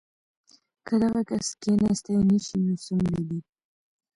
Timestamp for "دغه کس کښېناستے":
1.01-2.13